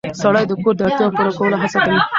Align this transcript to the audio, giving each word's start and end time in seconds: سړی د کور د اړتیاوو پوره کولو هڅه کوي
سړی 0.21 0.43
د 0.47 0.51
کور 0.61 0.73
د 0.77 0.81
اړتیاوو 0.85 1.15
پوره 1.17 1.31
کولو 1.39 1.55
هڅه 1.63 1.77
کوي 1.85 1.99